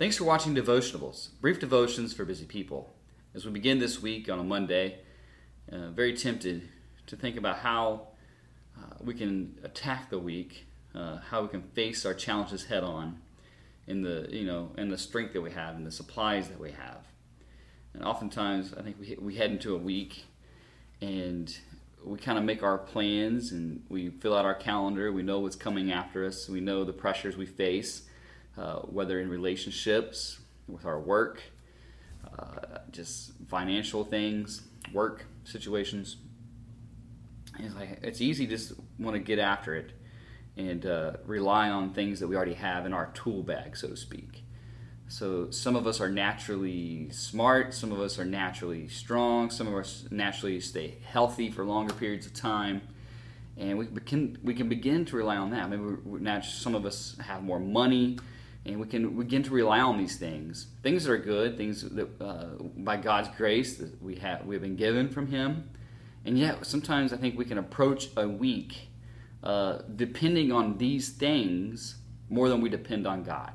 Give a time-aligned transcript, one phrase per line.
[0.00, 2.90] Thanks for watching Devotionables, brief devotions for busy people.
[3.34, 5.00] As we begin this week on a Monday,
[5.70, 6.66] uh, very tempted
[7.06, 8.08] to think about how
[8.78, 13.20] uh, we can attack the week, uh, how we can face our challenges head on,
[13.86, 16.70] in the you know, and the strength that we have, and the supplies that we
[16.70, 17.04] have.
[17.92, 20.24] And oftentimes, I think we we head into a week,
[21.02, 21.54] and
[22.02, 25.12] we kind of make our plans, and we fill out our calendar.
[25.12, 26.48] We know what's coming after us.
[26.48, 28.08] We know the pressures we face
[28.60, 30.38] uh, whether in relationships,
[30.68, 31.42] with our work,
[32.38, 36.18] uh, just financial things, work situations.
[37.58, 39.92] It's like it's easy to just want to get after it
[40.56, 43.96] and uh, rely on things that we already have in our tool bag, so to
[43.96, 44.44] speak.
[45.08, 49.74] So some of us are naturally smart, some of us are naturally strong, some of
[49.74, 52.82] us naturally stay healthy for longer periods of time,
[53.56, 55.68] and we can we can begin to rely on that.
[55.70, 58.18] Maybe we're, some of us have more money,
[58.66, 60.66] and we can begin to rely on these things.
[60.82, 62.46] Things that are good things that uh,
[62.78, 65.70] by god's grace that we have we have been given from him.
[66.24, 68.88] And yet sometimes i think we can approach a week
[69.42, 71.96] uh, depending on these things
[72.28, 73.52] more than we depend on god.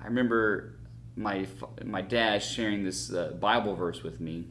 [0.00, 0.78] I remember
[1.16, 1.46] my
[1.84, 4.46] my dad sharing this uh, bible verse with me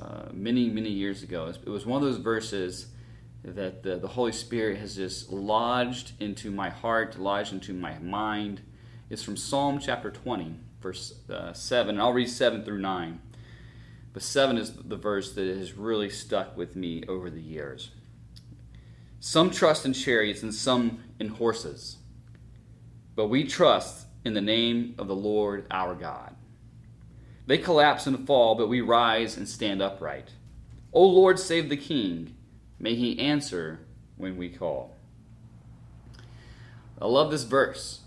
[0.00, 1.46] uh, many many years ago.
[1.48, 2.86] It was one of those verses
[3.44, 8.60] that the, the Holy Spirit has just lodged into my heart, lodged into my mind.
[9.10, 11.96] is from Psalm chapter 20, verse uh, 7.
[11.96, 13.20] And I'll read 7 through 9.
[14.12, 17.90] But 7 is the verse that has really stuck with me over the years.
[19.18, 21.98] Some trust in chariots and some in horses,
[23.14, 26.34] but we trust in the name of the Lord our God.
[27.46, 30.30] They collapse and fall, but we rise and stand upright.
[30.92, 32.34] O Lord, save the king.
[32.82, 33.78] May he answer
[34.16, 34.96] when we call.
[37.00, 38.00] I love this verse.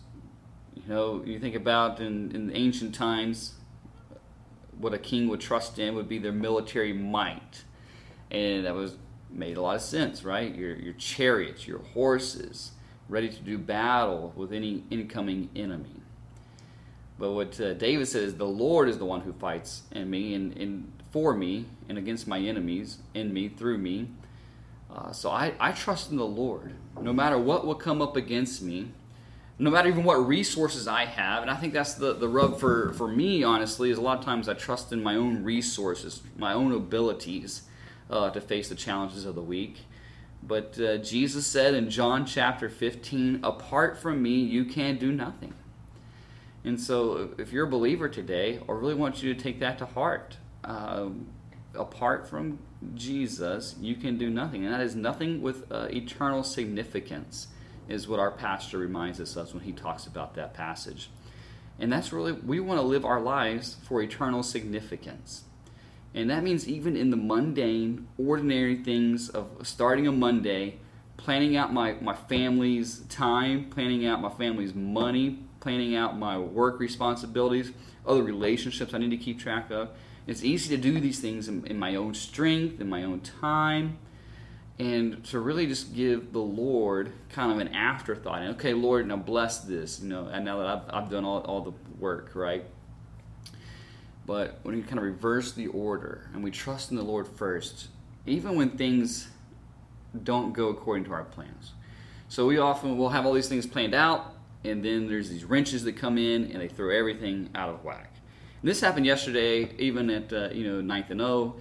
[0.76, 3.56] You know, you think about in, in ancient times,
[4.78, 7.64] what a king would trust in would be their military might.
[8.30, 8.98] And that was
[9.32, 10.54] made a lot of sense, right?
[10.54, 12.72] Your, your chariots, your horses,
[13.08, 16.02] ready to do battle with any incoming enemy.
[17.17, 20.58] But what uh, David says, the Lord is the one who fights in me and,
[20.58, 24.10] and for me and against my enemies, in me, through me.
[24.95, 26.73] Uh, so I, I trust in the Lord.
[27.02, 28.92] No matter what will come up against me,
[29.60, 32.94] no matter even what resources I have, and I think that's the, the rub for,
[32.94, 36.54] for me, honestly, is a lot of times I trust in my own resources, my
[36.54, 37.64] own abilities
[38.10, 39.80] uh, to face the challenges of the week.
[40.42, 45.54] But uh, Jesus said in John chapter 15, apart from me, you can do nothing.
[46.64, 49.86] And so, if you're a believer today, I really want you to take that to
[49.86, 50.38] heart.
[50.64, 51.28] Um,
[51.75, 52.59] apart from
[52.93, 54.65] Jesus, you can do nothing.
[54.65, 57.47] And that is nothing with uh, eternal significance,
[57.87, 61.09] is what our pastor reminds us of when he talks about that passage.
[61.80, 65.43] And that's really, we want to live our lives for eternal significance.
[66.13, 70.80] And that means even in the mundane, ordinary things of starting a Monday,
[71.17, 76.80] planning out my, my family's time, planning out my family's money, planning out my work
[76.80, 77.71] responsibilities,
[78.05, 79.89] other relationships I need to keep track of
[80.27, 83.97] it's easy to do these things in, in my own strength, in my own time,
[84.80, 88.41] and to really just give the Lord kind of an afterthought.
[88.41, 91.39] And, okay, Lord, now bless this, you know, and now that I've, I've done all,
[91.41, 92.65] all the work, right?
[94.25, 97.89] But when we kind of reverse the order and we trust in the Lord first,
[98.25, 99.27] even when things
[100.23, 101.73] don't go according to our plans.
[102.27, 105.83] So we often will have all these things planned out, and then there's these wrenches
[105.83, 108.11] that come in and they throw everything out of whack.
[108.65, 111.53] This happened yesterday, even at uh, you know Ninth and O.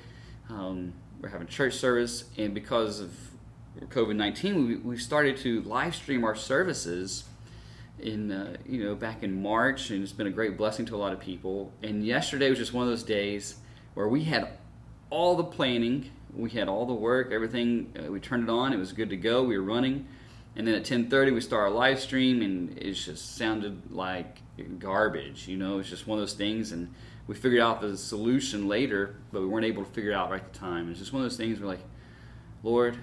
[0.48, 3.12] Um, we're having church service, and because of
[3.90, 7.24] COVID nineteen, we, we started to live stream our services
[7.98, 10.96] in uh, you know back in March, and it's been a great blessing to a
[10.96, 11.70] lot of people.
[11.82, 13.56] And yesterday was just one of those days
[13.92, 14.56] where we had
[15.10, 17.92] all the planning, we had all the work, everything.
[17.98, 19.42] Uh, we turned it on; it was good to go.
[19.42, 20.06] We were running,
[20.56, 24.38] and then at ten thirty we start our live stream, and it just sounded like
[24.78, 25.48] garbage.
[25.48, 26.92] You know, it's just one of those things, and
[27.26, 30.40] we figured out the solution later, but we weren't able to figure it out right
[30.40, 30.90] at the time.
[30.90, 31.58] It's just one of those things.
[31.58, 31.84] We're like,
[32.62, 32.98] Lord,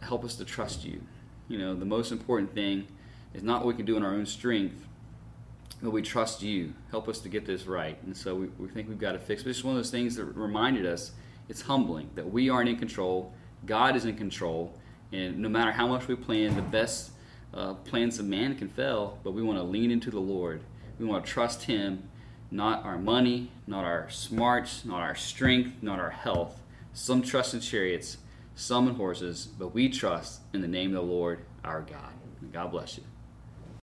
[0.00, 1.00] help us to trust you.
[1.48, 2.86] You know, the most important thing
[3.34, 4.86] is not what we can do in our own strength,
[5.80, 6.74] but we trust you.
[6.90, 7.96] Help us to get this right.
[8.02, 9.42] And so we, we think we've got to fix.
[9.42, 11.12] But it's just one of those things that reminded us
[11.48, 13.32] it's humbling that we aren't in control.
[13.64, 14.74] God is in control.
[15.12, 17.12] And no matter how much we plan, the best
[17.54, 20.62] uh, plans of man can fail, but we want to lean into the Lord.
[20.98, 22.08] We want to trust Him,
[22.50, 26.60] not our money, not our smarts, not our strength, not our health.
[26.92, 28.18] Some trust in chariots,
[28.54, 32.12] some in horses, but we trust in the name of the Lord our God.
[32.52, 33.04] God bless you.